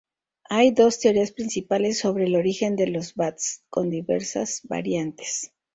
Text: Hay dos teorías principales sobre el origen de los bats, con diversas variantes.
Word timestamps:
Hay 0.49 0.71
dos 0.71 0.97
teorías 0.99 1.31
principales 1.31 1.99
sobre 1.99 2.23
el 2.25 2.35
origen 2.35 2.75
de 2.75 2.87
los 2.87 3.13
bats, 3.13 3.61
con 3.69 3.91
diversas 3.91 4.61
variantes. 4.63 5.53